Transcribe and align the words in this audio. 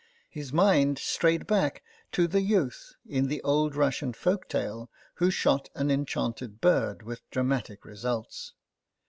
His 0.31 0.51
mind 0.51 0.97
strayed 0.97 1.45
back 1.45 1.83
to 2.13 2.27
the 2.27 2.41
youth 2.41 2.95
in 3.07 3.27
the 3.27 3.39
old 3.43 3.75
Russian 3.75 4.13
folk 4.13 4.49
tale 4.49 4.89
who 5.21 5.29
shot 5.29 5.69
an 5.75 5.91
enchanted 5.91 6.59
bird 6.59 7.03
with 7.03 7.29
dramatic 7.29 7.85
results. 7.85 8.53